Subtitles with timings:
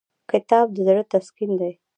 [0.31, 1.71] کتاب د زړه تسکین دی.